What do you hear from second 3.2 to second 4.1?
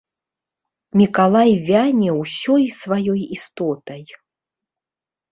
істотай.